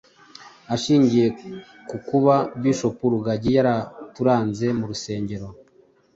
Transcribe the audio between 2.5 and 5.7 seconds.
bishop rugagi yaraturanze mu rusengero